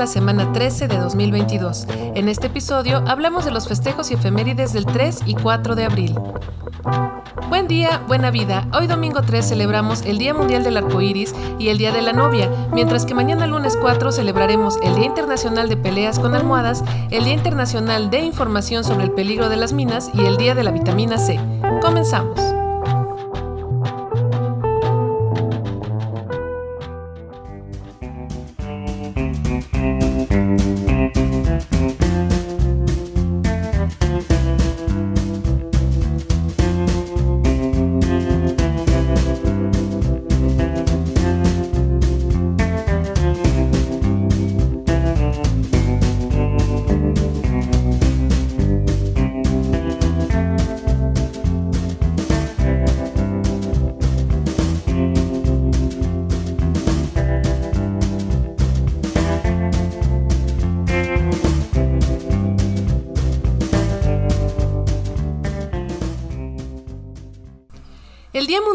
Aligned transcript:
La 0.00 0.06
semana 0.06 0.50
13 0.50 0.88
de 0.88 0.96
2022. 0.96 1.86
En 2.14 2.30
este 2.30 2.46
episodio 2.46 3.04
hablamos 3.06 3.44
de 3.44 3.50
los 3.50 3.68
festejos 3.68 4.10
y 4.10 4.14
efemérides 4.14 4.72
del 4.72 4.86
3 4.86 5.24
y 5.26 5.34
4 5.34 5.74
de 5.74 5.84
abril. 5.84 6.18
Buen 7.50 7.68
día, 7.68 8.00
buena 8.08 8.30
vida. 8.30 8.66
Hoy 8.72 8.86
domingo 8.86 9.20
3 9.20 9.46
celebramos 9.46 10.00
el 10.06 10.16
Día 10.16 10.32
Mundial 10.32 10.64
del 10.64 10.78
Arco 10.78 11.02
Iris 11.02 11.34
y 11.58 11.68
el 11.68 11.76
Día 11.76 11.92
de 11.92 12.00
la 12.00 12.14
Novia, 12.14 12.50
mientras 12.72 13.04
que 13.04 13.12
mañana 13.12 13.46
lunes 13.46 13.76
4 13.78 14.10
celebraremos 14.10 14.78
el 14.82 14.94
Día 14.94 15.04
Internacional 15.04 15.68
de 15.68 15.76
Peleas 15.76 16.18
con 16.18 16.34
Almohadas, 16.34 16.82
el 17.10 17.24
Día 17.24 17.34
Internacional 17.34 18.08
de 18.08 18.20
Información 18.20 18.84
sobre 18.84 19.04
el 19.04 19.10
Peligro 19.10 19.50
de 19.50 19.58
las 19.58 19.74
Minas 19.74 20.10
y 20.14 20.24
el 20.24 20.38
Día 20.38 20.54
de 20.54 20.64
la 20.64 20.70
Vitamina 20.70 21.18
C. 21.18 21.38
Comenzamos. 21.82 22.59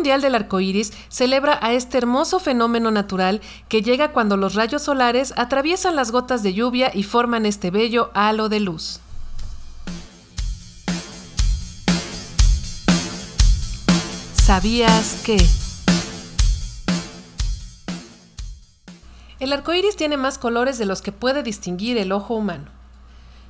Mundial 0.05 0.21
del 0.21 0.35
Arco 0.35 0.59
Iris 0.59 0.93
celebra 1.09 1.57
a 1.63 1.73
este 1.73 1.97
hermoso 1.97 2.39
fenómeno 2.39 2.91
natural 2.91 3.41
que 3.67 3.81
llega 3.81 4.11
cuando 4.11 4.37
los 4.37 4.53
rayos 4.53 4.83
solares 4.83 5.33
atraviesan 5.35 5.95
las 5.95 6.11
gotas 6.11 6.43
de 6.43 6.53
lluvia 6.53 6.91
y 6.93 7.01
forman 7.01 7.47
este 7.47 7.71
bello 7.71 8.11
halo 8.13 8.47
de 8.47 8.59
luz. 8.59 8.99
¿Sabías 14.35 15.23
que? 15.25 15.43
El 19.39 19.53
arco 19.53 19.73
iris 19.73 19.95
tiene 19.95 20.17
más 20.17 20.37
colores 20.37 20.77
de 20.77 20.85
los 20.85 21.01
que 21.01 21.11
puede 21.11 21.41
distinguir 21.41 21.97
el 21.97 22.11
ojo 22.11 22.35
humano. 22.35 22.65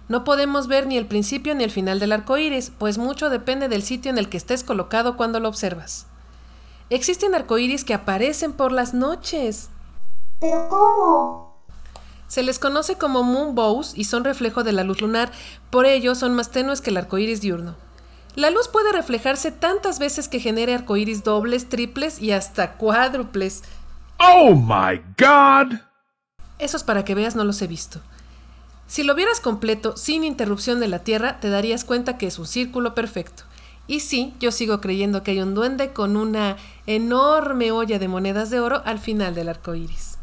No 0.07 0.24
podemos 0.24 0.68
ver 0.68 0.88
ni 0.88 0.96
el 0.96 1.06
principio 1.06 1.53
ni 1.53 1.66
el 1.66 1.72
final 1.72 2.00
del 2.00 2.13
arco 2.13 2.38
iris, 2.38 2.72
pues 2.78 2.97
mucho 2.97 3.30
depende 3.30 3.68
del 3.68 3.84
sitio 3.84 4.09
en 4.09 4.18
el 4.18 4.30
que 4.30 4.38
estés 4.38 4.63
colocado 4.63 5.18
cuando 5.18 5.41
lo 5.41 5.50
observas. 5.50 6.07
Existen 6.90 7.34
arcoíris 7.34 7.84
que 7.84 7.94
aparecen 7.94 8.53
por 8.53 8.72
las 8.72 8.94
noches. 8.94 9.69
¿Pero 10.40 10.68
cómo? 10.69 11.66
Se 12.28 12.44
les 12.44 12.59
conoce 12.59 12.97
como 12.97 13.23
moonbows 13.23 13.97
y 13.97 14.03
son 14.03 14.23
reflejo 14.23 14.63
de 14.63 14.72
la 14.72 14.84
luz 14.84 15.01
lunar, 15.01 15.31
por 15.69 15.85
ello 15.85 16.16
son 16.16 16.35
más 16.35 16.51
tenues 16.51 16.81
que 16.81 16.90
el 16.90 16.97
arcoíris 16.97 17.41
diurno. 17.41 17.75
La 18.35 18.50
luz 18.50 18.68
puede 18.68 18.91
reflejarse 18.91 19.51
tantas 19.51 19.97
veces 19.97 20.28
que 20.28 20.40
genere 20.40 20.74
arcoíris 20.74 21.24
dobles, 21.24 21.69
triples 21.69 22.22
y 22.22 22.31
hasta 22.31 22.74
cuádruples. 22.74 23.63
¡Oh 24.19 24.53
my 24.53 25.01
God! 25.18 25.79
Esos 26.59 26.84
para 26.84 27.06
que 27.06 27.16
veas 27.16 27.35
no 27.35 27.44
los 27.44 27.62
he 27.62 27.68
visto. 27.68 28.01
Si 28.88 29.03
lo 29.03 29.16
vieras 29.16 29.40
completo, 29.40 29.97
sin 29.97 30.24
interrupción 30.24 30.79
de 30.79 30.88
la 30.88 31.00
Tierra, 31.00 31.40
te 31.40 31.50
darías 31.50 31.85
cuenta 31.85 32.18
que 32.18 32.28
es 32.28 32.38
un 32.38 32.45
círculo 32.45 32.94
perfecto. 32.94 33.44
Y 33.88 34.00
sí, 34.00 34.34
yo 34.40 34.51
sigo 34.51 34.81
creyendo 34.81 35.22
que 35.23 35.31
hay 35.31 35.41
un 35.41 35.53
duende 35.53 35.94
con 35.94 36.18
una 36.18 36.57
enorme 36.88 37.72
olla 37.72 38.00
de 38.00 38.07
monedas 38.07 38.50
de 38.50 38.59
oro 38.59 38.81
al 38.85 39.00
final 39.00 39.35
del 39.35 39.50
arco 39.50 39.75
iris. 39.75 40.15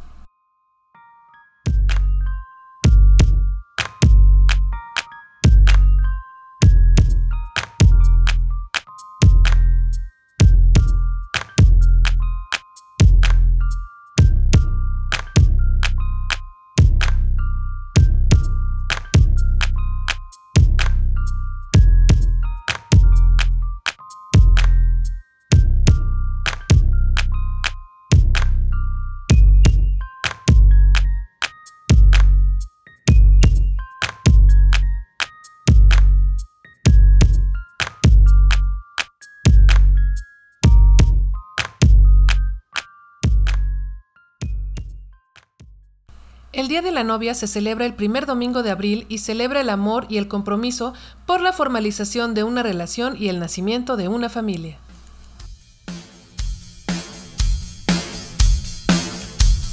De 46.82 46.90
la 46.90 47.04
Novia 47.04 47.34
se 47.34 47.46
celebra 47.46 47.86
el 47.86 47.94
primer 47.94 48.26
domingo 48.26 48.64
de 48.64 48.70
abril 48.72 49.06
y 49.08 49.18
celebra 49.18 49.60
el 49.60 49.70
amor 49.70 50.06
y 50.08 50.18
el 50.18 50.26
compromiso 50.26 50.94
por 51.26 51.40
la 51.40 51.52
formalización 51.52 52.34
de 52.34 52.42
una 52.42 52.64
relación 52.64 53.16
y 53.16 53.28
el 53.28 53.38
nacimiento 53.38 53.96
de 53.96 54.08
una 54.08 54.28
familia. 54.28 54.78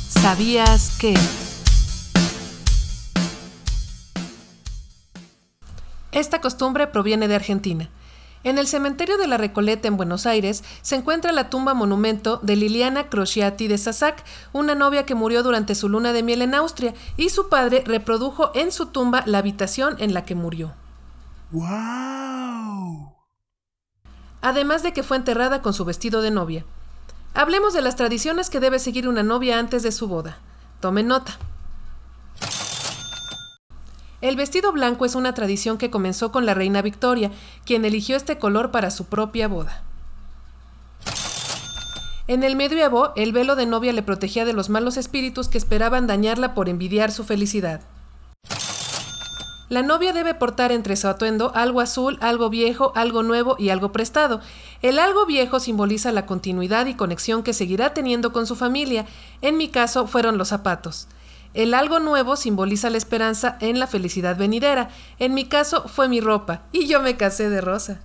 ¿Sabías 0.07 0.97
que? 0.99 1.15
Esta 6.11 6.41
costumbre 6.41 6.85
proviene 6.85 7.27
de 7.27 7.35
Argentina. 7.35 7.89
En 8.43 8.57
el 8.57 8.67
cementerio 8.67 9.17
de 9.17 9.27
la 9.27 9.37
Recoleta 9.37 9.87
en 9.89 9.97
Buenos 9.97 10.25
Aires 10.25 10.63
se 10.81 10.95
encuentra 10.95 11.33
la 11.33 11.49
tumba 11.49 11.73
monumento 11.73 12.39
de 12.41 12.55
Liliana 12.55 13.09
Crociati 13.09 13.67
de 13.67 13.77
Sasac, 13.77 14.23
una 14.53 14.75
novia 14.75 15.05
que 15.05 15.13
murió 15.13 15.43
durante 15.43 15.75
su 15.75 15.89
luna 15.89 16.13
de 16.13 16.23
miel 16.23 16.41
en 16.41 16.55
Austria, 16.55 16.93
y 17.17 17.29
su 17.29 17.49
padre 17.49 17.83
reprodujo 17.85 18.51
en 18.55 18.71
su 18.71 18.87
tumba 18.87 19.23
la 19.25 19.39
habitación 19.39 19.97
en 19.99 20.13
la 20.13 20.23
que 20.23 20.35
murió. 20.35 20.73
¡Wow! 21.51 23.13
Además 24.41 24.83
de 24.83 24.93
que 24.93 25.03
fue 25.03 25.17
enterrada 25.17 25.61
con 25.61 25.73
su 25.73 25.83
vestido 25.83 26.21
de 26.21 26.31
novia. 26.31 26.65
Hablemos 27.33 27.73
de 27.73 27.81
las 27.81 27.97
tradiciones 27.97 28.49
que 28.49 28.61
debe 28.61 28.79
seguir 28.79 29.09
una 29.09 29.21
novia 29.21 29.59
antes 29.59 29.83
de 29.83 29.91
su 29.91 30.07
boda. 30.07 30.37
Tomen 30.79 31.07
nota. 31.07 31.37
El 34.21 34.35
vestido 34.35 34.73
blanco 34.73 35.05
es 35.05 35.15
una 35.15 35.33
tradición 35.33 35.77
que 35.77 35.89
comenzó 35.89 36.31
con 36.31 36.45
la 36.45 36.53
reina 36.53 36.81
Victoria, 36.81 37.31
quien 37.65 37.85
eligió 37.85 38.17
este 38.17 38.37
color 38.37 38.69
para 38.71 38.91
su 38.91 39.05
propia 39.05 39.47
boda. 39.47 39.83
En 42.27 42.43
el 42.43 42.55
medievo, 42.55 43.11
el 43.15 43.31
velo 43.31 43.55
de 43.55 43.65
novia 43.65 43.93
le 43.93 44.03
protegía 44.03 44.45
de 44.45 44.53
los 44.53 44.69
malos 44.69 44.97
espíritus 44.97 45.47
que 45.47 45.57
esperaban 45.57 46.05
dañarla 46.05 46.53
por 46.53 46.69
envidiar 46.69 47.11
su 47.11 47.23
felicidad. 47.23 47.81
La 49.69 49.83
novia 49.83 50.13
debe 50.13 50.33
portar 50.33 50.71
entre 50.71 50.95
su 50.95 51.07
atuendo 51.07 51.51
algo 51.55 51.79
azul, 51.79 52.17
algo 52.21 52.49
viejo, 52.49 52.91
algo 52.95 53.23
nuevo 53.23 53.55
y 53.57 53.69
algo 53.69 53.91
prestado. 53.91 54.41
El 54.81 54.99
algo 54.99 55.25
viejo 55.27 55.59
simboliza 55.59 56.11
la 56.11 56.25
continuidad 56.25 56.87
y 56.87 56.95
conexión 56.95 57.41
que 57.41 57.53
seguirá 57.53 57.93
teniendo 57.93 58.33
con 58.33 58.47
su 58.47 58.55
familia. 58.55 59.05
En 59.41 59.57
mi 59.57 59.69
caso 59.69 60.07
fueron 60.07 60.37
los 60.37 60.49
zapatos. 60.49 61.07
El 61.53 61.73
algo 61.73 61.99
nuevo 61.99 62.35
simboliza 62.35 62.89
la 62.89 62.97
esperanza 62.97 63.57
en 63.59 63.79
la 63.79 63.87
felicidad 63.87 64.37
venidera. 64.37 64.89
En 65.17 65.33
mi 65.33 65.45
caso 65.45 65.87
fue 65.87 66.07
mi 66.07 66.21
ropa 66.21 66.63
y 66.71 66.87
yo 66.87 67.01
me 67.01 67.17
casé 67.17 67.49
de 67.49 67.61
rosa. 67.61 68.01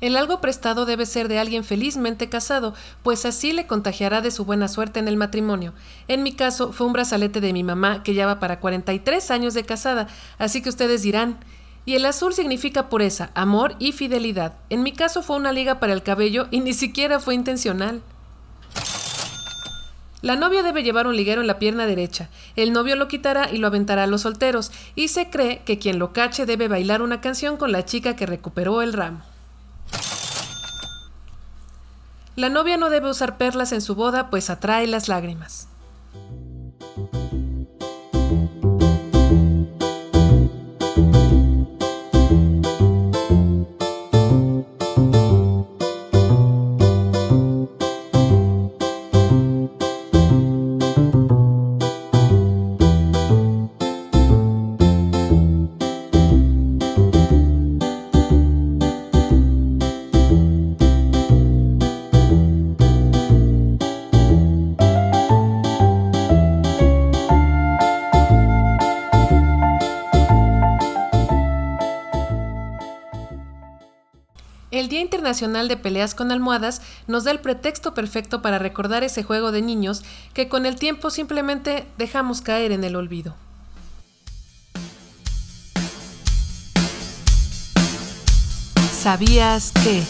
El 0.00 0.16
algo 0.16 0.40
prestado 0.40 0.86
debe 0.86 1.04
ser 1.04 1.28
de 1.28 1.38
alguien 1.38 1.62
felizmente 1.62 2.30
casado, 2.30 2.74
pues 3.02 3.26
así 3.26 3.52
le 3.52 3.66
contagiará 3.66 4.22
de 4.22 4.30
su 4.30 4.46
buena 4.46 4.66
suerte 4.66 4.98
en 4.98 5.08
el 5.08 5.18
matrimonio. 5.18 5.74
En 6.08 6.22
mi 6.22 6.32
caso 6.32 6.72
fue 6.72 6.86
un 6.86 6.94
brazalete 6.94 7.42
de 7.42 7.52
mi 7.52 7.62
mamá 7.62 8.02
que 8.02 8.14
ya 8.14 8.26
va 8.26 8.40
para 8.40 8.60
43 8.60 9.30
años 9.30 9.52
de 9.52 9.64
casada, 9.64 10.08
así 10.38 10.62
que 10.62 10.70
ustedes 10.70 11.02
dirán, 11.02 11.38
y 11.84 11.94
el 11.94 12.04
azul 12.06 12.32
significa 12.32 12.88
pureza, 12.88 13.30
amor 13.34 13.74
y 13.78 13.92
fidelidad. 13.92 14.54
En 14.68 14.82
mi 14.82 14.92
caso 14.92 15.22
fue 15.22 15.36
una 15.36 15.52
liga 15.52 15.80
para 15.80 15.92
el 15.92 16.02
cabello 16.02 16.46
y 16.50 16.60
ni 16.60 16.72
siquiera 16.72 17.20
fue 17.20 17.34
intencional. 17.34 18.02
La 20.22 20.36
novia 20.36 20.62
debe 20.62 20.82
llevar 20.82 21.06
un 21.06 21.16
liguero 21.16 21.40
en 21.40 21.46
la 21.46 21.58
pierna 21.58 21.86
derecha. 21.86 22.28
El 22.54 22.72
novio 22.74 22.94
lo 22.94 23.08
quitará 23.08 23.50
y 23.50 23.56
lo 23.56 23.66
aventará 23.66 24.02
a 24.02 24.06
los 24.06 24.20
solteros, 24.20 24.70
y 24.94 25.08
se 25.08 25.30
cree 25.30 25.62
que 25.64 25.78
quien 25.78 25.98
lo 25.98 26.12
cache 26.12 26.44
debe 26.44 26.68
bailar 26.68 27.00
una 27.00 27.22
canción 27.22 27.56
con 27.56 27.72
la 27.72 27.86
chica 27.86 28.16
que 28.16 28.26
recuperó 28.26 28.82
el 28.82 28.92
ramo. 28.92 29.22
La 32.36 32.50
novia 32.50 32.76
no 32.76 32.90
debe 32.90 33.08
usar 33.08 33.38
perlas 33.38 33.72
en 33.72 33.80
su 33.80 33.94
boda, 33.94 34.28
pues 34.28 34.50
atrae 34.50 34.86
las 34.86 35.08
lágrimas. 35.08 35.69
Internacional 75.30 75.68
de 75.68 75.76
Peleas 75.76 76.16
con 76.16 76.32
Almohadas 76.32 76.82
nos 77.06 77.22
da 77.22 77.30
el 77.30 77.38
pretexto 77.38 77.94
perfecto 77.94 78.42
para 78.42 78.58
recordar 78.58 79.04
ese 79.04 79.22
juego 79.22 79.52
de 79.52 79.62
niños 79.62 80.02
que 80.34 80.48
con 80.48 80.66
el 80.66 80.74
tiempo 80.74 81.08
simplemente 81.08 81.86
dejamos 81.98 82.42
caer 82.42 82.72
en 82.72 82.82
el 82.82 82.96
olvido. 82.96 83.36
¿Sabías 88.92 89.70
que? 89.84 90.02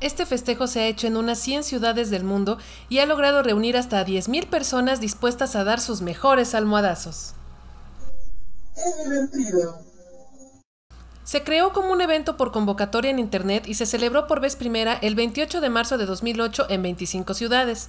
Este 0.00 0.26
festejo 0.26 0.66
se 0.66 0.80
ha 0.80 0.86
hecho 0.88 1.06
en 1.06 1.16
unas 1.16 1.38
100 1.38 1.64
ciudades 1.64 2.10
del 2.10 2.24
mundo 2.24 2.58
y 2.90 2.98
ha 2.98 3.06
logrado 3.06 3.42
reunir 3.42 3.78
hasta 3.78 4.04
10.000 4.04 4.50
personas 4.50 5.00
dispuestas 5.00 5.56
a 5.56 5.64
dar 5.64 5.80
sus 5.80 6.02
mejores 6.02 6.54
almohadazos. 6.54 7.32
Se 11.24 11.42
creó 11.42 11.72
como 11.72 11.90
un 11.90 12.02
evento 12.02 12.36
por 12.36 12.52
convocatoria 12.52 13.10
en 13.10 13.18
Internet 13.18 13.66
y 13.66 13.74
se 13.74 13.86
celebró 13.86 14.26
por 14.26 14.40
vez 14.40 14.56
primera 14.56 14.92
el 14.94 15.14
28 15.14 15.62
de 15.62 15.70
marzo 15.70 15.96
de 15.96 16.04
2008 16.04 16.66
en 16.68 16.82
25 16.82 17.32
ciudades. 17.32 17.88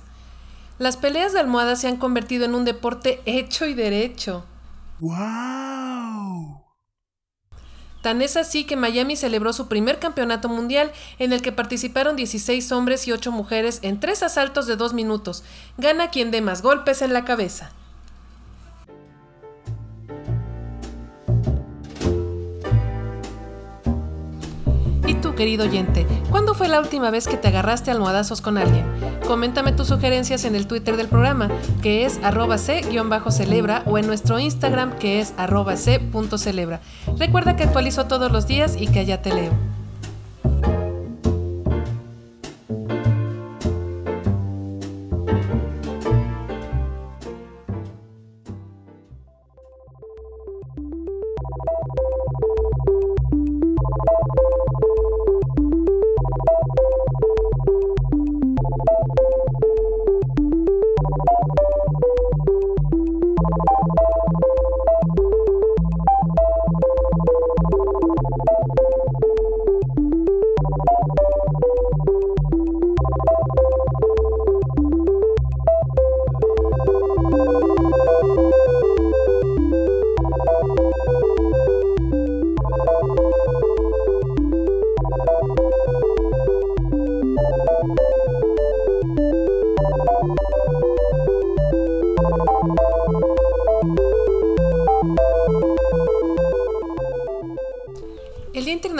Las 0.79 0.95
peleas 0.95 1.33
de 1.33 1.39
almohadas 1.39 1.81
se 1.81 1.87
han 1.89 1.97
convertido 1.97 2.45
en 2.45 2.55
un 2.55 2.63
deporte 2.63 3.21
hecho 3.25 3.65
y 3.65 3.73
derecho. 3.73 4.45
Wow. 4.99 6.63
Tan 8.01 8.21
es 8.21 8.37
así 8.37 8.65
que 8.65 8.75
Miami 8.75 9.15
celebró 9.15 9.51
su 9.51 9.67
primer 9.67 9.99
campeonato 9.99 10.47
mundial 10.47 10.91
en 11.19 11.33
el 11.33 11.41
que 11.41 11.51
participaron 11.51 12.15
16 12.15 12.71
hombres 12.71 13.07
y 13.07 13.11
8 13.11 13.31
mujeres 13.31 13.79
en 13.81 13.99
tres 13.99 14.23
asaltos 14.23 14.67
de 14.67 14.75
dos 14.75 14.93
minutos. 14.93 15.43
Gana 15.77 16.09
quien 16.09 16.31
dé 16.31 16.39
más 16.39 16.61
golpes 16.61 17.01
en 17.01 17.13
la 17.13 17.25
cabeza. 17.25 17.71
¿Y 25.35 25.37
tú, 25.37 25.43
querido 25.43 25.65
oyente, 25.65 26.07
cuándo 26.29 26.53
fue 26.53 26.69
la 26.69 26.79
última 26.79 27.11
vez 27.11 27.27
que 27.27 27.35
te 27.35 27.49
agarraste 27.49 27.91
almohadazos 27.91 28.39
con 28.39 28.57
alguien? 28.57 28.85
Coméntame 29.27 29.73
tus 29.73 29.87
sugerencias 29.87 30.45
en 30.45 30.55
el 30.55 30.65
Twitter 30.65 30.95
del 30.95 31.09
programa, 31.09 31.49
que 31.81 32.05
es 32.05 32.21
arroba 32.23 32.57
c-celebra, 32.57 33.83
o 33.85 33.97
en 33.97 34.07
nuestro 34.07 34.39
Instagram, 34.39 34.97
que 34.97 35.19
es 35.19 35.33
arroba 35.35 35.75
c.celebra. 35.75 36.79
Recuerda 37.19 37.57
que 37.57 37.63
actualizo 37.63 38.05
todos 38.05 38.31
los 38.31 38.47
días 38.47 38.77
y 38.79 38.87
que 38.87 38.99
allá 38.99 39.21
te 39.21 39.33
leo. 39.33 39.74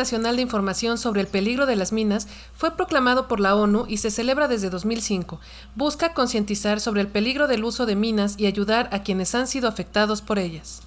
Internacional 0.06 0.36
de 0.36 0.44
Información 0.44 0.98
sobre 1.00 1.22
el 1.22 1.28
Peligro 1.28 1.66
de 1.66 1.76
las 1.76 1.92
Minas 1.92 2.28
fue 2.54 2.78
proclamado 2.78 3.28
por 3.28 3.40
la 3.40 3.56
ONU 3.56 3.86
y 3.88 3.98
se 3.98 4.12
celebra 4.12 4.48
desde 4.48 4.70
2005. 4.70 5.40
Busca 5.74 6.14
concientizar 6.14 6.80
sobre 6.80 7.02
el 7.02 7.08
peligro 7.08 7.48
del 7.48 7.64
uso 7.64 7.88
de 7.88 7.96
minas 7.96 8.36
y 8.38 8.46
ayudar 8.46 8.88
a 8.92 9.02
quienes 9.02 9.34
han 9.34 9.48
sido 9.48 9.68
afectados 9.68 10.22
por 10.22 10.38
ellas. 10.38 10.84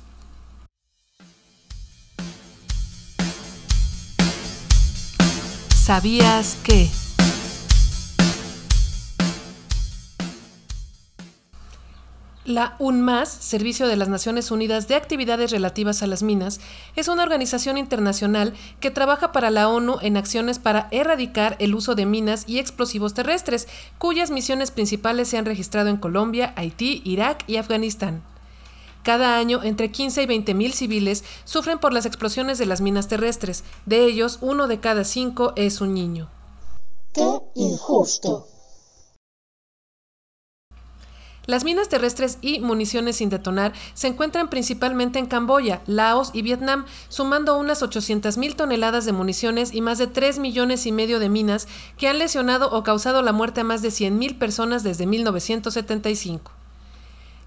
¿Sabías 5.75 6.57
que? 6.63 6.89
La 12.49 12.77
UNMAS, 12.79 13.29
Servicio 13.29 13.87
de 13.89 13.97
las 13.97 14.09
Naciones 14.09 14.51
Unidas 14.51 14.89
de 14.89 14.95
Actividades 14.95 15.51
Relativas 15.51 16.03
a 16.03 16.07
las 16.07 16.23
Minas, 16.23 16.61
es 16.97 17.09
una 17.09 17.23
organización 17.23 17.77
internacional 17.77 18.55
que 18.81 18.91
trabaja 18.91 19.33
para 19.33 19.51
la 19.51 19.69
ONU 19.69 19.99
en 20.01 20.17
acciones 20.17 20.59
para 20.59 20.89
erradicar 20.91 21.57
el 21.59 21.75
uso 21.75 21.95
de 21.95 22.07
minas 22.07 22.45
y 22.47 22.59
explosivos 22.59 23.13
terrestres, 23.13 23.69
cuyas 23.99 24.31
misiones 24.31 24.71
principales 24.71 25.29
se 25.29 25.37
han 25.37 25.45
registrado 25.45 25.91
en 25.91 25.99
Colombia, 25.99 26.55
Haití, 26.57 27.03
Irak 27.05 27.45
y 27.47 27.57
Afganistán. 27.57 28.23
Cada 29.03 29.37
año, 29.37 29.63
entre 29.63 29.93
15 29.93 30.23
y 30.23 30.27
20 30.27 30.55
mil 30.55 30.73
civiles 30.73 31.25
sufren 31.45 31.79
por 31.79 31.93
las 31.93 32.07
explosiones 32.07 32.57
de 32.57 32.65
las 32.65 32.81
minas 32.81 33.09
terrestres. 33.09 33.63
De 33.85 34.07
ellos, 34.07 34.39
uno 34.41 34.69
de 34.69 34.81
cada 34.81 35.05
cinco 35.05 35.53
es 35.55 35.83
un 35.83 35.93
niño. 35.93 36.31
¡Qué 37.13 37.29
injusto! 37.57 38.47
Las 41.49 41.65
minas 41.65 41.89
terrestres 41.89 42.37
y 42.43 42.61
municiones 42.61 43.17
sin 43.17 43.31
detonar 43.31 43.73
se 43.95 44.07
encuentran 44.07 44.51
principalmente 44.51 45.19
en 45.19 45.25
Camboya, 45.25 45.81
Laos 45.87 46.31
y 46.35 46.43
Vietnam, 46.43 46.85
sumando 47.09 47.57
unas 47.57 47.83
800.000 47.83 48.55
toneladas 48.55 49.07
de 49.07 49.15
municiones 49.15 49.73
y 49.73 49.81
más 49.81 49.97
de 49.97 50.09
3 50.09 50.41
millones 50.41 50.85
y 50.85 50.93
medio 50.93 51.19
de 51.19 51.31
minas 51.31 51.67
que 51.97 52.07
han 52.07 52.19
lesionado 52.19 52.71
o 52.71 52.83
causado 52.83 53.23
la 53.23 53.33
muerte 53.33 53.63
a 53.63 53.65
más 53.65 53.81
de 53.81 53.89
100.000 53.89 54.37
personas 54.37 54.83
desde 54.83 55.07
1975. 55.07 56.58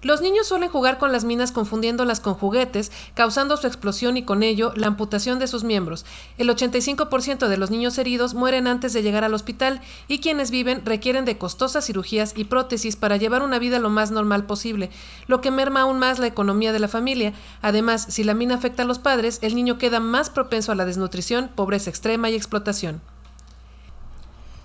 Los 0.02 0.20
niños 0.20 0.48
suelen 0.48 0.68
jugar 0.68 0.98
con 0.98 1.12
las 1.12 1.24
minas 1.24 1.52
confundiéndolas 1.52 2.18
con 2.18 2.34
juguetes, 2.34 2.90
causando 3.14 3.56
su 3.56 3.68
explosión 3.68 4.16
y 4.16 4.24
con 4.24 4.42
ello 4.42 4.72
la 4.74 4.88
amputación 4.88 5.38
de 5.38 5.46
sus 5.46 5.62
miembros. 5.62 6.04
El 6.38 6.48
85% 6.48 7.46
de 7.46 7.56
los 7.56 7.70
niños 7.70 7.96
heridos 7.98 8.34
mueren 8.34 8.66
antes 8.66 8.92
de 8.92 9.02
llegar 9.02 9.22
al 9.22 9.32
hospital 9.32 9.80
y 10.08 10.18
quienes 10.18 10.50
viven 10.50 10.84
requieren 10.84 11.24
de 11.24 11.38
costosas 11.38 11.86
cirugías 11.86 12.32
y 12.36 12.44
prótesis 12.44 12.96
para 12.96 13.16
llevar 13.16 13.44
una 13.44 13.60
vida 13.60 13.78
lo 13.78 13.90
más 13.90 14.10
normal 14.10 14.44
posible, 14.44 14.90
lo 15.28 15.40
que 15.40 15.52
merma 15.52 15.82
aún 15.82 16.00
más 16.00 16.18
la 16.18 16.26
economía 16.26 16.72
de 16.72 16.80
la 16.80 16.88
familia. 16.88 17.32
Además, 17.60 18.04
si 18.08 18.24
la 18.24 18.34
mina 18.34 18.56
afecta 18.56 18.82
a 18.82 18.86
los 18.86 18.98
padres, 18.98 19.38
el 19.40 19.54
niño 19.54 19.78
queda 19.78 20.00
más 20.00 20.30
propenso 20.30 20.72
a 20.72 20.74
la 20.74 20.84
desnutrición, 20.84 21.48
pobreza 21.54 21.90
extrema 21.90 22.28
y 22.28 22.34
explotación. 22.34 23.00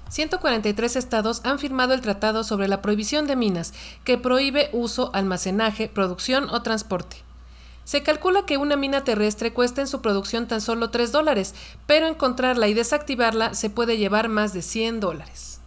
143 0.10 0.96
estados 0.96 1.42
han 1.44 1.60
firmado 1.60 1.94
el 1.94 2.02
Tratado 2.02 2.44
sobre 2.44 2.68
la 2.68 2.82
Prohibición 2.82 3.28
de 3.28 3.36
Minas, 3.36 3.74
que 4.04 4.18
prohíbe 4.18 4.70
uso, 4.74 5.12
almacenaje, 5.14 5.90
producción 5.90 6.50
o 6.50 6.62
transporte. 6.62 7.18
Se 7.84 8.04
calcula 8.04 8.46
que 8.46 8.58
una 8.58 8.76
mina 8.76 9.06
terrestre 9.06 9.54
cuesta 9.54 9.80
en 9.80 9.88
su 9.88 10.02
producción 10.02 10.48
tan 10.48 10.60
solo 10.60 10.90
3 10.90 11.12
dólares, 11.12 11.56
pero 11.86 12.08
encontrarla 12.08 12.68
y 12.68 12.74
desactivarla 12.74 13.54
se 13.54 13.70
puede 13.70 13.98
llevar 13.98 14.28
más 14.28 14.52
de 14.52 14.62
100 14.62 15.00
dólares. 15.00 15.62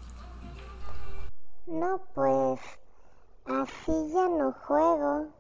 No, 1.66 2.00
pues 2.14 2.61
así 3.47 3.92
ya 4.12 4.28
no 4.28 4.54
juego. 4.66 5.39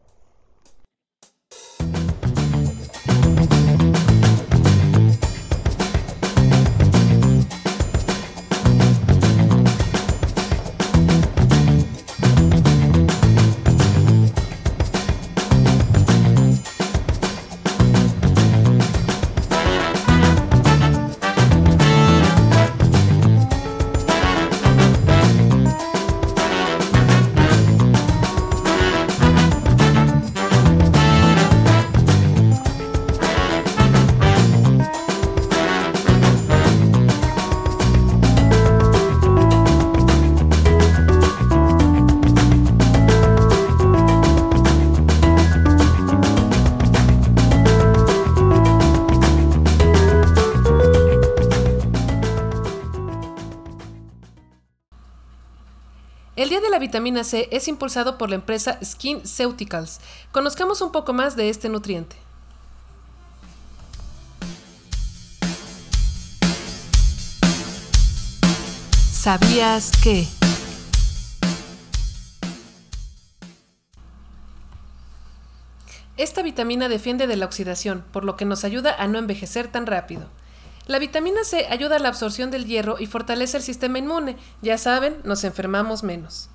El 56.36 56.48
Día 56.48 56.60
de 56.60 56.70
la 56.70 56.78
Vitamina 56.78 57.24
C 57.24 57.48
es 57.50 57.66
impulsado 57.66 58.16
por 58.16 58.28
la 58.30 58.36
empresa 58.36 58.78
Skin 58.84 59.22
Ceuticals. 59.26 59.98
Conozcamos 60.30 60.80
un 60.80 60.92
poco 60.92 61.12
más 61.12 61.34
de 61.34 61.50
este 61.50 61.68
nutriente. 61.68 62.16
¿Sabías 69.12 69.90
que? 70.02 70.28
Esta 76.16 76.42
vitamina 76.42 76.88
defiende 76.88 77.26
de 77.26 77.36
la 77.36 77.46
oxidación, 77.46 78.04
por 78.12 78.24
lo 78.24 78.36
que 78.36 78.44
nos 78.44 78.64
ayuda 78.64 78.94
a 78.94 79.08
no 79.08 79.18
envejecer 79.18 79.68
tan 79.68 79.86
rápido. 79.86 80.28
La 80.90 80.98
vitamina 80.98 81.44
C 81.44 81.68
ayuda 81.70 81.94
a 81.94 81.98
la 82.00 82.08
absorción 82.08 82.50
del 82.50 82.66
hierro 82.66 82.96
y 82.98 83.06
fortalece 83.06 83.56
el 83.56 83.62
sistema 83.62 84.00
inmune. 84.00 84.36
Ya 84.60 84.76
saben, 84.76 85.18
nos 85.22 85.44
enfermamos 85.44 86.02
menos. 86.02 86.48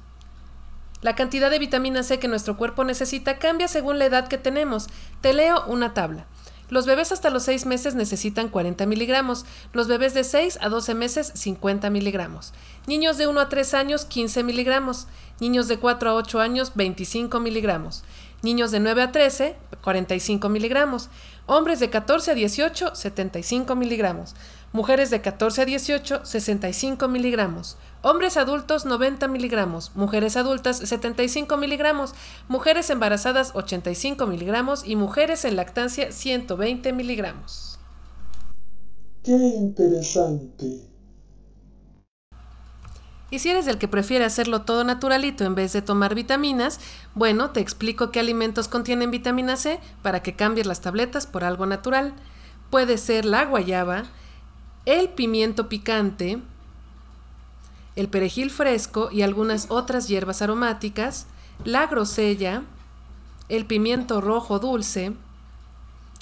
La 1.01 1.15
cantidad 1.15 1.49
de 1.49 1.57
vitamina 1.57 2.03
C 2.03 2.19
que 2.19 2.27
nuestro 2.27 2.57
cuerpo 2.57 2.83
necesita 2.83 3.39
cambia 3.39 3.69
según 3.69 3.97
la 3.97 4.03
edad 4.03 4.27
que 4.27 4.37
tenemos. 4.37 4.89
Te 5.21 5.31
leo 5.31 5.65
una 5.67 5.93
tabla. 5.93 6.25
Los 6.67 6.85
bebés 6.85 7.13
hasta 7.13 7.29
los 7.29 7.43
6 7.43 7.65
meses 7.65 7.95
necesitan 7.95 8.49
40 8.49 8.85
miligramos, 8.87 9.45
los 9.71 9.87
bebés 9.87 10.13
de 10.13 10.23
6 10.23 10.57
a 10.59 10.67
12 10.67 10.95
meses 10.95 11.31
50 11.35 11.91
miligramos, 11.91 12.53
niños 12.87 13.17
de 13.17 13.27
1 13.27 13.39
a 13.39 13.49
3 13.49 13.73
años 13.75 14.05
15 14.05 14.43
miligramos, 14.43 15.07
niños 15.39 15.67
de 15.67 15.77
4 15.77 16.09
a 16.09 16.13
8 16.15 16.39
años 16.41 16.71
25 16.73 17.39
miligramos, 17.39 18.03
niños 18.41 18.71
de 18.71 18.79
9 18.79 19.01
a 19.03 19.11
13 19.11 19.55
45 19.81 20.49
miligramos, 20.49 21.09
hombres 21.45 21.79
de 21.79 21.89
14 21.89 22.31
a 22.31 22.33
18 22.33 22.95
75 22.95 23.75
miligramos, 23.75 24.35
mujeres 24.71 25.09
de 25.09 25.21
14 25.21 25.61
a 25.61 25.65
18 25.65 26.25
65 26.25 27.07
miligramos, 27.07 27.77
hombres 28.01 28.37
adultos 28.37 28.85
90 28.85 29.27
miligramos, 29.27 29.91
mujeres 29.95 30.37
adultas 30.37 30.77
75 30.77 31.57
miligramos, 31.57 32.13
mujeres 32.47 32.89
embarazadas 32.89 33.51
85 33.55 34.27
miligramos. 34.27 34.85
Y 34.85 34.95
mujeres 34.95 35.45
en 35.45 35.55
lactancia 35.55 36.11
120 36.11 36.93
miligramos. 36.93 37.79
Qué 39.23 39.33
interesante. 39.33 40.94
Y 43.31 43.39
si 43.39 43.49
eres 43.49 43.65
del 43.65 43.77
que 43.77 43.87
prefiere 43.87 44.23
hacerlo 44.23 44.61
todo 44.61 44.83
naturalito 44.83 45.43
en 45.45 45.55
vez 45.55 45.73
de 45.73 45.81
tomar 45.81 46.13
vitaminas, 46.13 46.79
bueno, 47.15 47.49
te 47.49 47.59
explico 47.59 48.11
qué 48.11 48.19
alimentos 48.19 48.67
contienen 48.67 49.11
vitamina 49.11 49.57
C 49.57 49.79
para 50.01 50.21
que 50.21 50.35
cambies 50.35 50.67
las 50.67 50.81
tabletas 50.81 51.25
por 51.25 51.43
algo 51.43 51.65
natural. 51.65 52.13
Puede 52.69 52.97
ser 52.97 53.25
la 53.25 53.45
guayaba, 53.45 54.03
el 54.85 55.09
pimiento 55.09 55.67
picante, 55.67 56.39
el 57.95 58.09
perejil 58.09 58.51
fresco 58.51 59.09
y 59.11 59.23
algunas 59.23 59.67
otras 59.69 60.07
hierbas 60.07 60.41
aromáticas, 60.41 61.25
la 61.63 61.87
grosella, 61.87 62.61
el 63.49 63.65
pimiento 63.65 64.21
rojo 64.21 64.59
dulce, 64.59 65.13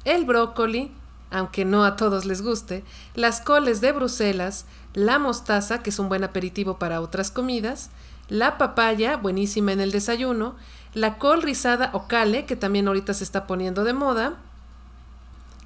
el 0.06 0.26
brócoli, 0.26 0.92
aunque 1.34 1.66
no 1.66 1.84
a 1.84 1.96
todos 1.96 2.26
les 2.26 2.42
guste, 2.42 2.84
las 3.16 3.42
coles 3.42 3.82
de 3.82 3.92
Bruselas, 3.92 4.66
la 4.94 5.20
mostaza, 5.20 5.82
que 5.82 5.90
es 5.90 6.00
un 6.00 6.08
buen 6.08 6.24
aperitivo 6.24 6.78
para 6.78 7.02
otras 7.02 7.32
comidas, 7.32 7.90
la 8.30 8.58
papaya, 8.58 9.18
buenísima 9.18 9.74
en 9.74 9.82
el 9.82 9.92
desayuno, 9.92 10.56
la 10.94 11.18
col 11.18 11.42
rizada 11.42 11.90
o 11.94 12.08
cale, 12.08 12.46
que 12.46 12.56
también 12.56 12.88
ahorita 12.88 13.14
se 13.14 13.24
está 13.24 13.48
poniendo 13.48 13.84
de 13.84 13.94
moda, 13.94 14.36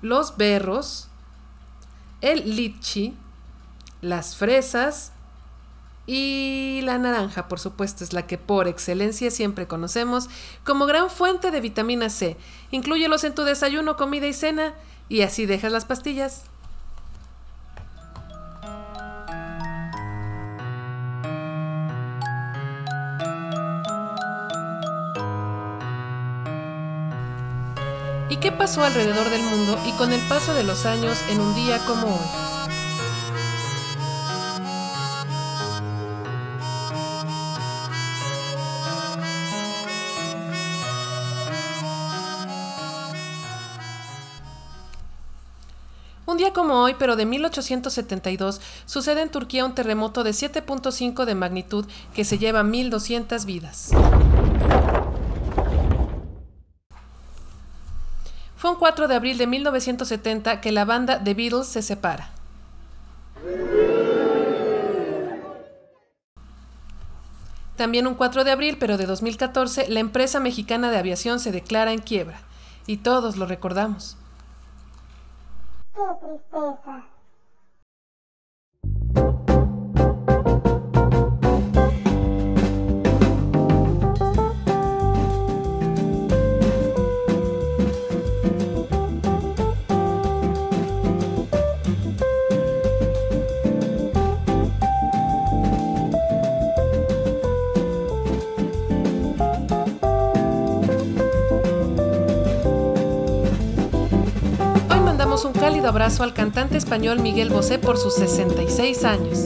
los 0.02 0.38
berros, 0.38 1.10
el 2.22 2.56
litchi, 2.56 3.14
las 4.02 4.38
fresas 4.38 5.12
y 6.06 6.80
la 6.84 6.98
naranja, 6.98 7.50
por 7.50 7.60
supuesto, 7.60 8.06
es 8.06 8.14
la 8.14 8.26
que 8.26 8.38
por 8.38 8.70
excelencia 8.70 9.30
siempre 9.30 9.68
conocemos 9.68 10.30
como 10.64 10.86
gran 10.86 11.10
fuente 11.10 11.52
de 11.52 11.60
vitamina 11.60 12.10
C. 12.10 12.38
Inclúyelos 12.72 13.26
en 13.26 13.36
tu 13.36 13.44
desayuno, 13.44 13.98
comida 13.98 14.28
y 14.28 14.34
cena 14.34 14.74
y 15.10 15.22
así 15.22 15.46
dejas 15.46 15.72
las 15.72 15.86
pastillas. 15.86 16.44
¿Y 28.30 28.38
qué 28.38 28.52
pasó 28.52 28.84
alrededor 28.84 29.30
del 29.30 29.42
mundo 29.42 29.80
y 29.86 29.92
con 29.94 30.12
el 30.12 30.22
paso 30.28 30.54
de 30.54 30.64
los 30.64 30.86
años 30.86 31.18
en 31.30 31.40
un 31.40 31.56
día 31.56 31.80
como 31.86 32.08
hoy? 32.08 32.57
Como 46.68 46.82
hoy, 46.82 46.98
pero 47.00 47.16
de 47.16 47.26
1872, 47.26 48.60
sucede 48.86 49.22
en 49.22 49.30
Turquía 49.30 49.64
un 49.64 49.74
terremoto 49.74 50.26
de 50.26 50.32
7.5 50.32 51.24
de 51.24 51.34
magnitud 51.34 51.86
que 52.14 52.26
se 52.26 52.38
lleva 52.38 52.62
1.200 52.62 53.46
vidas. 53.46 53.92
Fue 58.58 58.70
un 58.70 58.76
4 58.76 59.08
de 59.08 59.16
abril 59.16 59.38
de 59.38 59.48
1970 59.48 60.60
que 60.60 60.74
la 60.74 60.84
banda 60.84 61.24
The 61.24 61.34
Beatles 61.36 61.68
se 61.68 61.82
separa. 61.82 62.32
También 67.78 68.08
un 68.08 68.16
4 68.16 68.44
de 68.44 68.52
abril, 68.52 68.76
pero 68.78 68.98
de 68.98 69.06
2014, 69.06 69.88
la 69.88 70.02
empresa 70.02 70.42
mexicana 70.42 70.92
de 70.92 70.98
aviación 70.98 71.40
se 71.40 71.54
declara 71.54 71.94
en 71.94 72.00
quiebra. 72.00 72.42
Y 72.88 72.98
todos 72.98 73.38
lo 73.38 73.46
recordamos. 73.46 74.18
¡Qué 75.98 76.04
tristeza! 76.20 77.17
Abrazo 105.98 106.22
al 106.22 106.36
cantante 106.36 106.78
español 106.78 107.22
Miguel 107.22 107.50
Bosé 107.50 107.80
por 107.80 107.98
sus 107.98 108.14
66 108.14 109.04
años. 109.04 109.46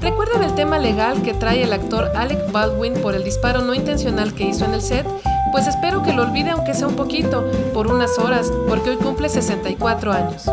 ¿Recuerdan 0.00 0.42
el 0.42 0.56
tema 0.56 0.80
legal 0.80 1.22
que 1.22 1.32
trae 1.32 1.62
el 1.62 1.72
actor 1.72 2.10
Alec 2.16 2.50
Baldwin 2.50 2.94
por 2.94 3.14
el 3.14 3.22
disparo 3.22 3.62
no 3.62 3.72
intencional 3.72 4.34
que 4.34 4.48
hizo 4.48 4.64
en 4.64 4.74
el 4.74 4.82
set? 4.82 5.06
Pues 5.52 5.68
espero 5.68 6.02
que 6.02 6.12
lo 6.12 6.22
olvide 6.22 6.50
aunque 6.50 6.74
sea 6.74 6.88
un 6.88 6.96
poquito, 6.96 7.44
por 7.72 7.86
unas 7.86 8.18
horas, 8.18 8.50
porque 8.68 8.90
hoy 8.90 8.96
cumple 8.96 9.28
64 9.28 10.12
años. 10.12 10.50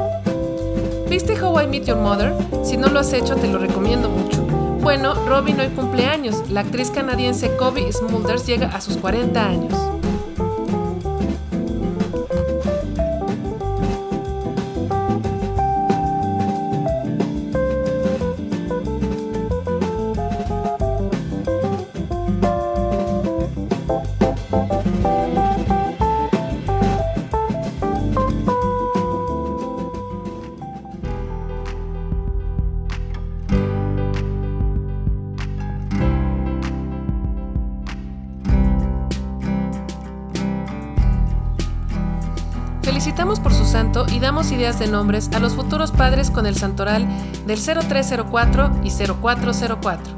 ¿Viste 1.09 1.33
How 1.41 1.61
I 1.61 1.67
Meet 1.67 1.85
Your 1.85 1.97
Mother? 1.97 2.35
Si 2.63 2.77
no 2.77 2.87
lo 2.89 2.99
has 2.99 3.11
hecho, 3.11 3.35
te 3.37 3.47
lo 3.47 3.57
recomiendo 3.57 4.07
mucho. 4.07 4.43
Bueno, 4.81 5.15
Robin 5.27 5.61
hoy 5.61 5.69
cumple 5.69 6.05
años. 6.05 6.47
La 6.51 6.59
actriz 6.59 6.91
canadiense 6.91 7.57
Kobe 7.57 7.91
Smulders 7.91 8.45
llega 8.45 8.67
a 8.67 8.79
sus 8.79 8.97
40 8.97 9.43
años. 9.43 9.73
Por 43.21 43.53
su 43.53 43.65
santo 43.65 44.07
y 44.11 44.19
damos 44.19 44.51
ideas 44.51 44.79
de 44.79 44.87
nombres 44.87 45.29
a 45.35 45.39
los 45.39 45.53
futuros 45.53 45.91
padres 45.91 46.31
con 46.31 46.47
el 46.47 46.55
santoral 46.55 47.07
del 47.45 47.59
0304 47.59 48.71
y 48.83 48.89
0404. 48.89 50.13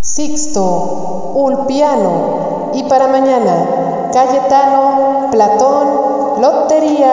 Sixto, 0.00 1.32
Ulpiano 1.34 2.70
y 2.74 2.84
para 2.84 3.08
mañana, 3.08 4.10
Cayetano, 4.12 5.30
Platón, 5.32 6.09
Lotería. 6.40 7.06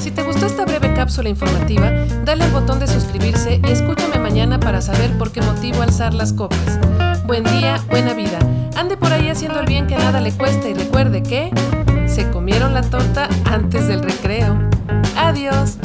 Si 0.00 0.12
te 0.12 0.22
gustó 0.22 0.46
esta 0.46 0.64
breve 0.64 0.94
cápsula 0.94 1.28
informativa, 1.28 1.90
dale 2.24 2.44
al 2.44 2.52
botón 2.52 2.78
de 2.78 2.86
suscribirse 2.86 3.60
y 3.66 3.70
escúchame 3.72 4.20
mañana 4.20 4.60
para 4.60 4.80
saber 4.80 5.18
por 5.18 5.32
qué 5.32 5.42
motivo 5.42 5.82
alzar 5.82 6.14
las 6.14 6.32
copas. 6.32 6.78
Buen 7.26 7.42
día, 7.42 7.80
buena 7.90 8.14
vida. 8.14 8.38
Ande 8.76 8.96
por 8.96 9.12
ahí 9.12 9.28
haciendo 9.28 9.58
el 9.58 9.66
bien 9.66 9.88
que 9.88 9.96
nada 9.96 10.20
le 10.20 10.30
cuesta 10.30 10.68
y 10.68 10.74
recuerde 10.74 11.24
que 11.24 11.50
se 12.12 12.28
comieron 12.30 12.74
la 12.74 12.82
torta 12.82 13.26
antes 13.46 13.88
del 13.88 14.02
recreo. 14.02 14.58
Adiós. 15.16 15.78